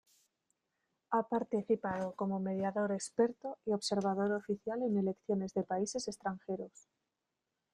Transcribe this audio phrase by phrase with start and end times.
[1.11, 6.87] Ha participado como mediador experto y observador oficial en elecciones de países extranjeros.